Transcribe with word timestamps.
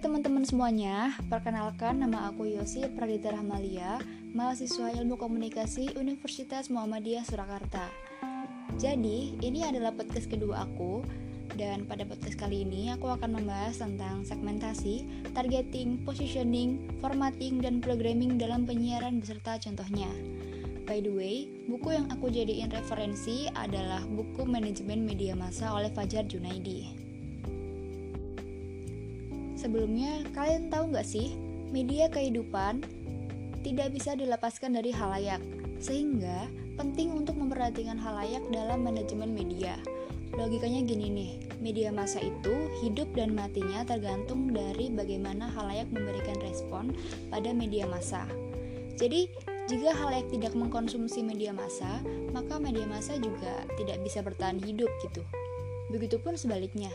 teman-teman 0.00 0.48
semuanya, 0.48 1.12
perkenalkan 1.28 2.00
nama 2.00 2.32
aku 2.32 2.48
Yosi 2.48 2.88
Pradita 2.96 3.36
Rahmalia, 3.36 4.00
mahasiswa 4.32 4.96
Ilmu 4.96 5.20
Komunikasi 5.20 5.92
Universitas 5.92 6.72
Muhammadiyah 6.72 7.20
Surakarta. 7.20 7.84
Jadi, 8.80 9.36
ini 9.44 9.60
adalah 9.60 9.92
podcast 9.92 10.32
kedua 10.32 10.64
aku 10.64 11.04
dan 11.52 11.84
pada 11.84 12.08
podcast 12.08 12.40
kali 12.40 12.64
ini 12.64 12.88
aku 12.96 13.12
akan 13.12 13.44
membahas 13.44 13.76
tentang 13.76 14.24
segmentasi, 14.24 15.04
targeting, 15.36 16.00
positioning, 16.08 16.80
formatting, 17.04 17.60
dan 17.60 17.84
programming 17.84 18.40
dalam 18.40 18.64
penyiaran 18.64 19.20
beserta 19.20 19.60
contohnya. 19.60 20.08
By 20.88 21.04
the 21.04 21.12
way, 21.12 21.44
buku 21.68 21.92
yang 21.92 22.08
aku 22.08 22.32
jadiin 22.32 22.72
referensi 22.72 23.52
adalah 23.52 24.00
buku 24.08 24.48
Manajemen 24.48 25.04
Media 25.04 25.36
Massa 25.36 25.76
oleh 25.76 25.92
Fajar 25.92 26.24
Junaidi. 26.24 27.09
Sebelumnya, 29.60 30.24
kalian 30.32 30.72
tahu 30.72 30.96
nggak 30.96 31.04
sih, 31.04 31.36
media 31.68 32.08
kehidupan 32.08 32.80
tidak 33.60 33.92
bisa 33.92 34.16
dilepaskan 34.16 34.72
dari 34.72 34.88
halayak, 34.88 35.44
sehingga 35.76 36.48
penting 36.80 37.12
untuk 37.12 37.36
memperhatikan 37.36 38.00
halayak 38.00 38.40
dalam 38.48 38.80
manajemen 38.80 39.36
media. 39.36 39.76
Logikanya 40.32 40.80
gini 40.80 41.12
nih, 41.12 41.32
media 41.60 41.92
massa 41.92 42.24
itu 42.24 42.72
hidup 42.80 43.12
dan 43.12 43.36
matinya 43.36 43.84
tergantung 43.84 44.48
dari 44.48 44.88
bagaimana 44.88 45.52
halayak 45.52 45.92
memberikan 45.92 46.40
respon 46.40 46.96
pada 47.28 47.52
media 47.52 47.84
massa. 47.84 48.24
Jadi, 48.96 49.28
jika 49.68 49.92
halayak 49.92 50.32
tidak 50.32 50.56
mengkonsumsi 50.56 51.20
media 51.20 51.52
massa, 51.52 52.00
maka 52.32 52.56
media 52.56 52.88
massa 52.88 53.20
juga 53.20 53.68
tidak 53.76 54.00
bisa 54.08 54.24
bertahan 54.24 54.56
hidup 54.56 54.88
gitu. 55.04 55.20
Begitupun 55.92 56.40
sebaliknya, 56.40 56.88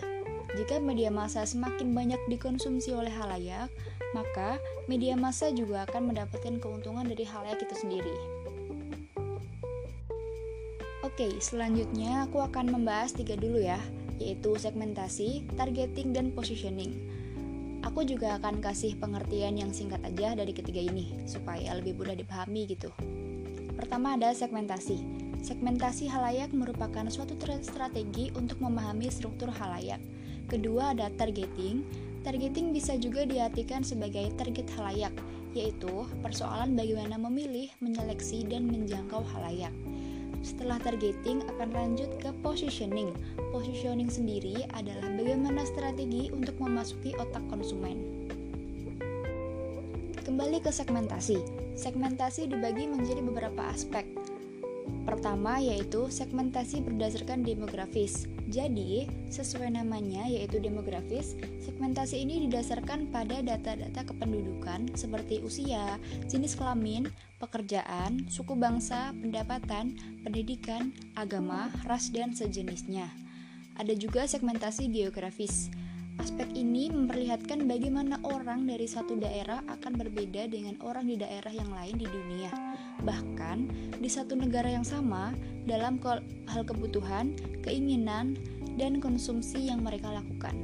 jika 0.54 0.78
media 0.78 1.10
massa 1.10 1.42
semakin 1.42 1.98
banyak 1.98 2.22
dikonsumsi 2.30 2.94
oleh 2.94 3.10
halayak, 3.10 3.74
maka 4.14 4.62
media 4.86 5.18
massa 5.18 5.50
juga 5.50 5.90
akan 5.90 6.14
mendapatkan 6.14 6.62
keuntungan 6.62 7.10
dari 7.10 7.26
halayak 7.26 7.66
itu 7.66 7.76
sendiri. 7.76 8.16
Oke, 11.02 11.38
selanjutnya 11.42 12.30
aku 12.30 12.42
akan 12.42 12.70
membahas 12.70 13.14
tiga 13.14 13.34
dulu 13.38 13.62
ya, 13.62 13.78
yaitu 14.18 14.56
segmentasi, 14.58 15.46
targeting, 15.54 16.16
dan 16.16 16.34
positioning. 16.34 16.92
Aku 17.86 18.02
juga 18.02 18.42
akan 18.42 18.60
kasih 18.60 18.98
pengertian 18.98 19.56
yang 19.56 19.70
singkat 19.70 20.02
aja 20.02 20.34
dari 20.34 20.52
ketiga 20.52 20.82
ini, 20.82 21.14
supaya 21.30 21.78
lebih 21.78 21.94
mudah 22.00 22.18
dipahami 22.18 22.66
gitu. 22.66 22.90
Pertama 23.78 24.18
ada 24.18 24.34
segmentasi. 24.34 24.98
Segmentasi 25.46 26.10
halayak 26.10 26.50
merupakan 26.58 27.06
suatu 27.06 27.38
strategi 27.62 28.34
untuk 28.34 28.58
memahami 28.58 29.06
struktur 29.14 29.54
halayak. 29.54 30.02
Kedua 30.46 30.94
ada 30.94 31.10
targeting. 31.18 31.82
Targeting 32.22 32.74
bisa 32.74 32.98
juga 32.98 33.26
diartikan 33.26 33.86
sebagai 33.86 34.34
target 34.34 34.66
halayak, 34.78 35.14
yaitu 35.54 36.10
persoalan 36.26 36.74
bagaimana 36.74 37.22
memilih, 37.22 37.70
menyeleksi, 37.82 38.46
dan 38.50 38.66
menjangkau 38.66 39.22
halayak. 39.34 39.74
Setelah 40.46 40.78
targeting 40.78 41.42
akan 41.50 41.70
lanjut 41.74 42.10
ke 42.22 42.30
positioning. 42.46 43.10
Positioning 43.50 44.10
sendiri 44.10 44.70
adalah 44.78 45.10
bagaimana 45.18 45.66
strategi 45.66 46.30
untuk 46.30 46.54
memasuki 46.62 47.18
otak 47.18 47.42
konsumen. 47.50 48.26
Kembali 50.22 50.62
ke 50.62 50.70
segmentasi. 50.70 51.42
Segmentasi 51.74 52.50
dibagi 52.50 52.86
menjadi 52.86 53.22
beberapa 53.26 53.70
aspek. 53.70 54.06
Pertama 55.06 55.58
yaitu 55.62 56.10
segmentasi 56.10 56.82
berdasarkan 56.86 57.42
demografis. 57.42 58.30
Jadi, 58.46 59.10
sesuai 59.34 59.74
namanya 59.74 60.30
yaitu 60.30 60.62
demografis, 60.62 61.34
segmentasi 61.66 62.22
ini 62.22 62.46
didasarkan 62.46 63.10
pada 63.10 63.42
data-data 63.42 64.06
kependudukan 64.06 64.94
seperti 64.94 65.42
usia, 65.42 65.98
jenis 66.30 66.54
kelamin, 66.54 67.10
pekerjaan, 67.42 68.30
suku 68.30 68.54
bangsa, 68.54 69.18
pendapatan, 69.18 69.98
pendidikan, 70.22 70.94
agama, 71.18 71.74
ras, 71.90 72.14
dan 72.14 72.38
sejenisnya. 72.38 73.10
Ada 73.82 73.98
juga 73.98 74.30
segmentasi 74.30 74.94
geografis. 74.94 75.74
Aspek 76.16 76.48
ini 76.56 76.88
memperlihatkan 76.88 77.68
bagaimana 77.68 78.16
orang 78.24 78.64
dari 78.64 78.88
satu 78.88 79.20
daerah 79.20 79.60
akan 79.68 80.00
berbeda 80.00 80.48
dengan 80.48 80.80
orang 80.80 81.12
di 81.12 81.20
daerah 81.20 81.52
yang 81.52 81.68
lain 81.76 82.00
di 82.00 82.08
dunia. 82.08 82.52
Bahkan 83.04 83.58
di 84.00 84.08
satu 84.08 84.40
negara 84.40 84.72
yang 84.72 84.88
sama, 84.88 85.36
dalam 85.68 86.00
hal 86.48 86.64
kebutuhan, 86.64 87.36
keinginan, 87.60 88.40
dan 88.80 89.04
konsumsi 89.04 89.68
yang 89.68 89.84
mereka 89.84 90.08
lakukan. 90.12 90.56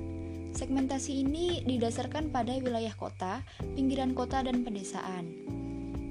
Segmentasi 0.52 1.24
ini 1.24 1.64
didasarkan 1.68 2.32
pada 2.32 2.56
wilayah 2.60 2.96
kota, 2.96 3.44
pinggiran 3.76 4.16
kota, 4.16 4.44
dan 4.44 4.64
pedesaan. 4.64 5.32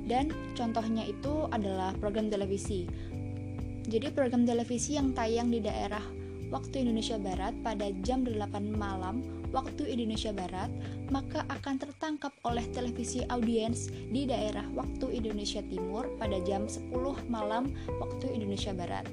Dan 0.05 0.33
contohnya 0.56 1.05
itu 1.09 1.49
adalah 1.49 1.97
program 1.97 2.29
televisi. 2.29 2.89
Jadi 3.89 4.12
program 4.12 4.45
televisi 4.45 5.00
yang 5.00 5.17
tayang 5.17 5.49
di 5.49 5.61
daerah 5.65 6.19
waktu 6.50 6.87
Indonesia 6.87 7.16
Barat 7.16 7.55
pada 7.62 7.88
jam 8.03 8.27
8 8.27 8.75
malam 8.75 9.22
waktu 9.55 9.87
Indonesia 9.87 10.31
Barat, 10.34 10.71
maka 11.11 11.43
akan 11.50 11.78
tertangkap 11.78 12.34
oleh 12.47 12.62
televisi 12.71 13.22
audiens 13.31 13.91
di 13.91 14.27
daerah 14.27 14.66
waktu 14.75 15.11
Indonesia 15.15 15.62
Timur 15.66 16.06
pada 16.19 16.38
jam 16.43 16.66
10 16.66 16.91
malam 17.31 17.75
waktu 17.99 18.31
Indonesia 18.34 18.75
Barat. 18.75 19.06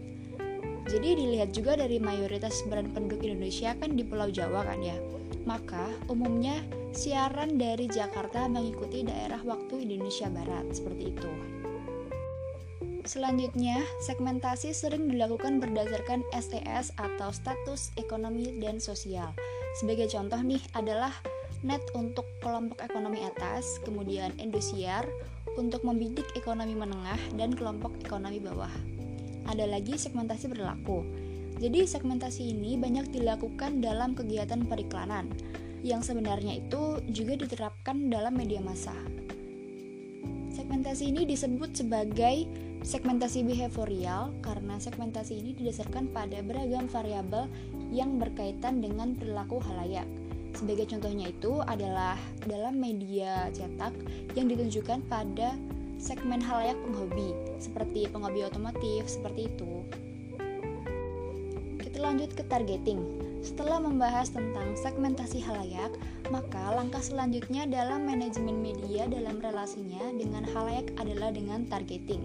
Jadi 0.88 1.20
dilihat 1.20 1.52
juga 1.52 1.76
dari 1.76 2.00
mayoritas 2.00 2.64
sebaran 2.64 2.96
penduduk 2.96 3.20
Indonesia 3.20 3.76
kan 3.76 4.00
di 4.00 4.08
Pulau 4.08 4.32
Jawa 4.32 4.64
kan 4.64 4.80
ya. 4.80 4.96
Maka 5.44 5.92
umumnya 6.08 6.64
siaran 6.96 7.60
dari 7.60 7.92
Jakarta 7.92 8.48
mengikuti 8.48 9.04
daerah 9.04 9.44
waktu 9.44 9.84
Indonesia 9.84 10.32
Barat 10.32 10.72
seperti 10.72 11.12
itu. 11.12 11.57
Selanjutnya, 13.08 13.80
segmentasi 14.04 14.76
sering 14.76 15.08
dilakukan 15.08 15.64
berdasarkan 15.64 16.28
SES 16.36 16.92
atau 17.00 17.32
status 17.32 17.96
ekonomi 17.96 18.60
dan 18.60 18.84
sosial. 18.84 19.32
Sebagai 19.80 20.12
contoh 20.12 20.36
nih 20.44 20.60
adalah 20.76 21.16
net 21.64 21.80
untuk 21.96 22.28
kelompok 22.44 22.84
ekonomi 22.84 23.24
atas, 23.24 23.80
kemudian 23.88 24.36
Indosiar 24.44 25.08
untuk 25.56 25.88
membidik 25.88 26.28
ekonomi 26.36 26.76
menengah 26.76 27.16
dan 27.40 27.56
kelompok 27.56 27.96
ekonomi 28.04 28.44
bawah. 28.44 28.76
Ada 29.48 29.64
lagi 29.72 29.96
segmentasi 29.96 30.52
berlaku. 30.52 31.08
Jadi 31.64 31.88
segmentasi 31.88 32.52
ini 32.52 32.76
banyak 32.76 33.16
dilakukan 33.16 33.80
dalam 33.80 34.20
kegiatan 34.20 34.68
periklanan 34.68 35.32
yang 35.80 36.04
sebenarnya 36.04 36.60
itu 36.60 37.00
juga 37.08 37.40
diterapkan 37.40 38.12
dalam 38.12 38.36
media 38.36 38.60
massa. 38.60 38.94
Segmentasi 40.52 41.16
ini 41.16 41.24
disebut 41.24 41.72
sebagai 41.72 42.67
segmentasi 42.88 43.44
behavioral 43.44 44.32
karena 44.40 44.80
segmentasi 44.80 45.44
ini 45.44 45.52
didasarkan 45.60 46.08
pada 46.16 46.40
beragam 46.40 46.88
variabel 46.88 47.52
yang 47.92 48.16
berkaitan 48.16 48.80
dengan 48.80 49.12
perilaku 49.12 49.60
halayak. 49.60 50.08
Sebagai 50.56 50.88
contohnya 50.96 51.28
itu 51.28 51.60
adalah 51.68 52.16
dalam 52.48 52.80
media 52.80 53.52
cetak 53.52 53.92
yang 54.40 54.48
ditunjukkan 54.48 55.04
pada 55.12 55.52
segmen 56.00 56.40
halayak 56.40 56.80
penghobi, 56.88 57.36
seperti 57.60 58.08
penghobi 58.08 58.48
otomotif, 58.48 59.04
seperti 59.12 59.52
itu. 59.52 59.84
Kita 61.84 62.00
lanjut 62.00 62.32
ke 62.40 62.48
targeting. 62.48 63.04
Setelah 63.44 63.84
membahas 63.84 64.32
tentang 64.32 64.80
segmentasi 64.80 65.44
halayak, 65.44 65.92
maka 66.32 66.72
langkah 66.72 67.04
selanjutnya 67.04 67.68
dalam 67.68 68.08
manajemen 68.08 68.64
media 68.64 69.12
dalam 69.12 69.44
relasinya 69.44 70.08
dengan 70.16 70.48
halayak 70.56 70.88
adalah 70.96 71.36
dengan 71.36 71.68
targeting. 71.68 72.24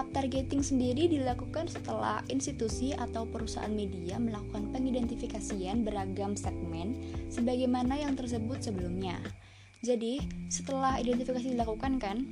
Tahap 0.00 0.16
targeting 0.16 0.64
sendiri 0.64 1.12
dilakukan 1.12 1.68
setelah 1.68 2.24
institusi 2.32 2.96
atau 2.96 3.28
perusahaan 3.28 3.68
media 3.68 4.16
melakukan 4.16 4.72
pengidentifikasian 4.72 5.84
beragam 5.84 6.32
segmen 6.40 6.96
sebagaimana 7.28 8.00
yang 8.00 8.16
tersebut 8.16 8.64
sebelumnya. 8.64 9.20
Jadi, 9.84 10.24
setelah 10.48 10.96
identifikasi 10.96 11.52
dilakukan 11.52 12.00
kan, 12.00 12.24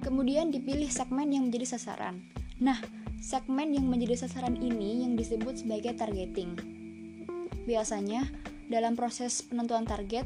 kemudian 0.00 0.48
dipilih 0.48 0.88
segmen 0.88 1.28
yang 1.28 1.52
menjadi 1.52 1.76
sasaran. 1.76 2.24
Nah, 2.56 2.80
Segmen 3.20 3.76
yang 3.76 3.84
menjadi 3.84 4.24
sasaran 4.24 4.56
ini 4.56 5.04
yang 5.04 5.12
disebut 5.12 5.60
sebagai 5.60 5.92
targeting. 5.92 6.56
Biasanya, 7.68 8.24
dalam 8.72 8.96
proses 8.96 9.44
penentuan 9.44 9.84
target, 9.84 10.24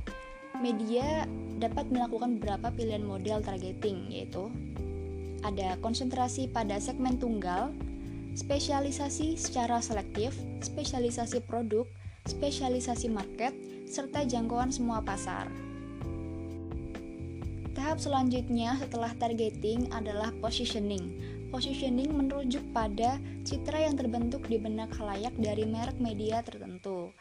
media 0.62 1.26
dapat 1.58 1.90
melakukan 1.90 2.38
beberapa 2.38 2.70
pilihan 2.70 3.02
model 3.02 3.42
targeting, 3.42 4.12
yaitu 4.12 4.52
ada 5.42 5.78
konsentrasi 5.82 6.50
pada 6.50 6.78
segmen 6.78 7.18
tunggal, 7.18 7.74
spesialisasi 8.38 9.36
secara 9.36 9.82
selektif, 9.82 10.34
spesialisasi 10.62 11.42
produk, 11.44 11.84
spesialisasi 12.26 13.10
market, 13.10 13.52
serta 13.90 14.24
jangkauan 14.24 14.70
semua 14.70 15.02
pasar. 15.02 15.50
Tahap 17.72 17.98
selanjutnya 17.98 18.78
setelah 18.78 19.10
targeting 19.16 19.90
adalah 19.90 20.30
positioning. 20.38 21.18
Positioning 21.52 22.08
merujuk 22.08 22.64
pada 22.72 23.20
citra 23.44 23.84
yang 23.84 23.96
terbentuk 23.96 24.44
di 24.48 24.56
benak 24.56 24.88
halayak 24.96 25.32
dari 25.36 25.68
merek 25.68 26.00
media 26.00 26.40
tertentu. 26.40 27.12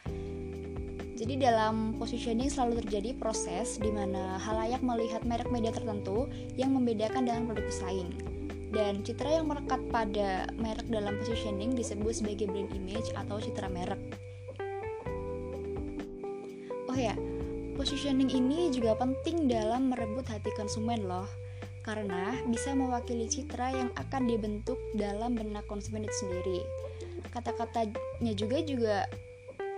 Jadi 1.22 1.38
dalam 1.38 1.94
positioning 2.02 2.50
selalu 2.50 2.82
terjadi 2.82 3.14
proses 3.14 3.78
di 3.78 3.94
mana 3.94 4.42
halayak 4.42 4.82
melihat 4.82 5.22
merek 5.22 5.54
media 5.54 5.70
tertentu 5.70 6.26
yang 6.58 6.74
membedakan 6.74 7.22
dengan 7.22 7.46
produk 7.46 7.62
pesaing. 7.62 8.10
Dan 8.74 9.06
citra 9.06 9.38
yang 9.38 9.46
melekat 9.46 9.78
pada 9.94 10.50
merek 10.58 10.90
dalam 10.90 11.14
positioning 11.22 11.78
disebut 11.78 12.10
sebagai 12.10 12.50
brand 12.50 12.74
image 12.74 13.14
atau 13.14 13.38
citra 13.38 13.70
merek. 13.70 14.02
Oh 16.90 16.98
ya, 16.98 17.14
positioning 17.78 18.26
ini 18.26 18.74
juga 18.74 18.98
penting 18.98 19.46
dalam 19.46 19.94
merebut 19.94 20.26
hati 20.26 20.50
konsumen 20.58 21.06
loh 21.06 21.30
karena 21.86 22.34
bisa 22.50 22.74
mewakili 22.74 23.30
citra 23.30 23.70
yang 23.70 23.94
akan 23.94 24.26
dibentuk 24.26 24.78
dalam 24.98 25.38
benak 25.38 25.62
konsumen 25.70 26.02
itu 26.02 26.16
sendiri. 26.26 26.66
Kata-katanya 27.30 28.32
juga 28.34 28.58
juga 28.66 28.96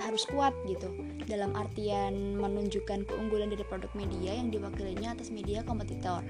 harus 0.03 0.27
kuat 0.27 0.53
gitu 0.67 0.91
dalam 1.31 1.55
artian 1.55 2.35
menunjukkan 2.39 3.07
keunggulan 3.07 3.53
dari 3.53 3.63
produk 3.67 3.91
media 3.95 4.35
yang 4.35 4.51
diwakilinya 4.51 5.15
atas 5.15 5.31
media 5.31 5.63
kompetitor. 5.63 6.25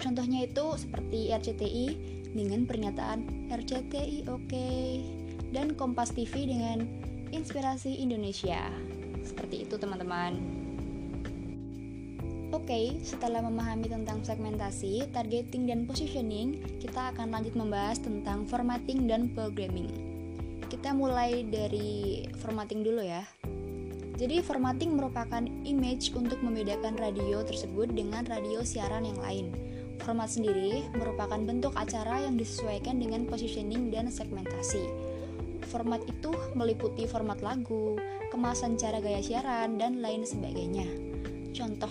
Contohnya 0.00 0.48
itu 0.48 0.78
seperti 0.80 1.34
RCTI 1.34 1.86
dengan 2.32 2.64
pernyataan 2.64 3.50
RCTI 3.50 4.30
oke 4.30 4.46
okay, 4.46 5.04
dan 5.50 5.74
Kompas 5.74 6.14
TV 6.14 6.46
dengan 6.48 6.86
inspirasi 7.34 8.00
Indonesia. 8.00 8.70
Seperti 9.26 9.68
itu 9.68 9.76
teman-teman. 9.76 10.40
Oke, 12.50 12.66
okay, 12.66 12.86
setelah 13.06 13.46
memahami 13.46 13.86
tentang 13.86 14.26
segmentasi, 14.26 15.06
targeting, 15.14 15.70
dan 15.70 15.86
positioning, 15.86 16.58
kita 16.82 17.14
akan 17.14 17.30
lanjut 17.30 17.54
membahas 17.54 18.02
tentang 18.02 18.42
formatting 18.42 19.06
dan 19.06 19.30
programming. 19.30 20.09
Kita 20.70 20.94
mulai 20.94 21.42
dari 21.50 22.22
formatting 22.38 22.86
dulu 22.86 23.02
ya. 23.02 23.26
Jadi, 24.14 24.38
formatting 24.38 24.94
merupakan 24.94 25.42
image 25.66 26.14
untuk 26.14 26.38
membedakan 26.46 26.94
radio 26.94 27.42
tersebut 27.42 27.90
dengan 27.90 28.22
radio 28.30 28.62
siaran 28.62 29.02
yang 29.02 29.18
lain. 29.18 29.50
Format 30.06 30.30
sendiri 30.30 30.86
merupakan 30.94 31.42
bentuk 31.42 31.74
acara 31.74 32.22
yang 32.22 32.38
disesuaikan 32.38 33.02
dengan 33.02 33.26
positioning 33.26 33.90
dan 33.90 34.14
segmentasi. 34.14 34.86
Format 35.74 36.06
itu 36.06 36.30
meliputi 36.54 37.02
format 37.10 37.42
lagu, 37.42 37.98
kemasan 38.30 38.78
cara 38.78 39.02
gaya 39.02 39.18
siaran, 39.18 39.74
dan 39.74 39.98
lain 39.98 40.22
sebagainya. 40.22 40.86
Contoh 41.50 41.90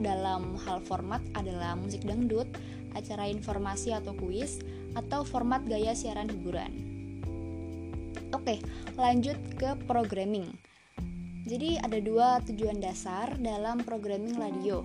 dalam 0.00 0.56
hal 0.64 0.80
format 0.80 1.20
adalah 1.36 1.76
musik 1.76 2.00
dangdut, 2.08 2.48
acara 2.96 3.28
informasi 3.28 3.92
atau 3.92 4.16
kuis, 4.16 4.64
atau 4.96 5.28
format 5.28 5.60
gaya 5.68 5.92
siaran 5.92 6.32
hiburan. 6.32 6.93
Oke, 8.34 8.58
lanjut 8.98 9.38
ke 9.54 9.78
programming. 9.86 10.50
Jadi 11.46 11.78
ada 11.78 12.02
dua 12.02 12.42
tujuan 12.42 12.82
dasar 12.82 13.30
dalam 13.38 13.86
programming 13.86 14.34
radio, 14.34 14.82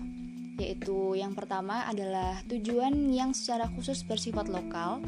yaitu 0.62 1.18
yang 1.18 1.34
pertama 1.34 1.82
adalah 1.90 2.46
tujuan 2.46 3.10
yang 3.10 3.34
secara 3.34 3.66
khusus 3.74 4.06
bersifat 4.06 4.54
lokal. 4.54 5.02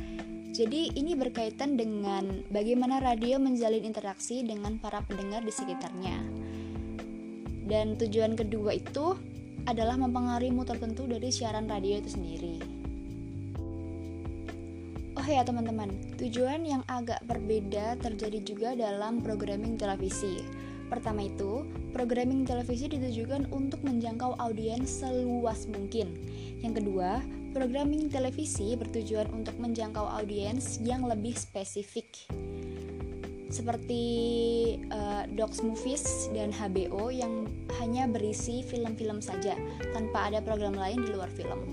Jadi 0.58 0.90
ini 0.98 1.14
berkaitan 1.14 1.78
dengan 1.78 2.42
bagaimana 2.50 2.98
radio 2.98 3.38
menjalin 3.38 3.86
interaksi 3.86 4.42
dengan 4.42 4.82
para 4.82 5.06
pendengar 5.06 5.46
di 5.46 5.54
sekitarnya. 5.54 6.18
Dan 7.70 7.94
tujuan 7.94 8.34
kedua 8.34 8.74
itu 8.74 9.22
adalah 9.70 10.02
mempengaruhi 10.02 10.50
mutu 10.50 10.74
tertentu 10.74 11.06
dari 11.06 11.30
siaran 11.30 11.70
radio 11.70 12.02
itu 12.02 12.10
sendiri. 12.10 12.71
Ya 15.32 15.48
teman-teman, 15.48 15.88
tujuan 16.20 16.68
yang 16.68 16.84
agak 16.92 17.24
berbeda 17.24 17.96
terjadi 18.04 18.44
juga 18.44 18.70
dalam 18.76 19.24
programming 19.24 19.80
televisi. 19.80 20.44
Pertama 20.92 21.24
itu, 21.24 21.64
programming 21.96 22.44
televisi 22.44 22.92
ditujukan 22.92 23.48
untuk 23.48 23.80
menjangkau 23.80 24.36
audiens 24.44 24.92
seluas 24.92 25.72
mungkin. 25.72 26.20
Yang 26.60 26.84
kedua, 26.84 27.24
programming 27.56 28.12
televisi 28.12 28.76
bertujuan 28.76 29.32
untuk 29.32 29.56
menjangkau 29.56 30.04
audiens 30.04 30.84
yang 30.84 31.08
lebih 31.08 31.40
spesifik 31.40 32.28
seperti 33.52 34.04
uh, 34.92 35.28
Docs 35.32 35.64
Movies 35.64 36.28
dan 36.36 36.52
HBO 36.52 37.08
yang 37.08 37.48
hanya 37.80 38.08
berisi 38.08 38.68
film-film 38.68 39.24
saja 39.24 39.56
tanpa 39.96 40.28
ada 40.28 40.44
program 40.44 40.76
lain 40.76 41.08
di 41.08 41.16
luar 41.16 41.32
film. 41.32 41.64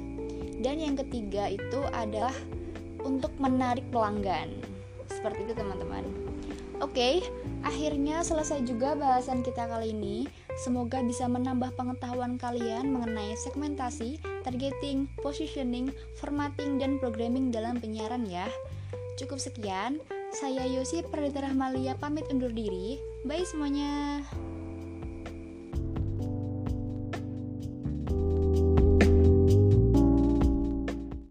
Dan 0.59 0.79
yang 0.79 0.95
ketiga 0.99 1.51
itu 1.51 1.83
adalah 1.95 2.35
untuk 3.03 3.35
menarik 3.39 3.85
pelanggan. 3.91 4.51
Seperti 5.09 5.49
itu 5.49 5.55
teman-teman. 5.57 6.05
Oke, 6.79 6.95
okay, 6.95 7.15
akhirnya 7.67 8.23
selesai 8.23 8.63
juga 8.63 8.95
bahasan 8.95 9.43
kita 9.43 9.67
kali 9.67 9.91
ini. 9.91 10.31
Semoga 10.63 11.03
bisa 11.03 11.27
menambah 11.27 11.75
pengetahuan 11.75 12.39
kalian 12.39 12.95
mengenai 12.95 13.35
segmentasi, 13.35 14.23
targeting, 14.47 15.11
positioning, 15.19 15.91
formatting, 16.23 16.79
dan 16.79 17.03
programming 17.03 17.51
dalam 17.51 17.83
penyiaran 17.83 18.31
ya. 18.31 18.47
Cukup 19.19 19.43
sekian. 19.43 19.99
Saya 20.31 20.71
Yosi 20.71 21.03
Perdita 21.03 21.43
Rahmalia 21.43 21.99
pamit 21.99 22.31
undur 22.31 22.55
diri. 22.55 23.03
Bye 23.27 23.43
semuanya. 23.43 24.23